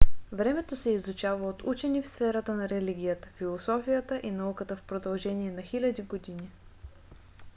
[0.31, 5.61] времето се изучава от учени в сферата на религията философията и науката в продължение на
[5.61, 6.49] хиляди години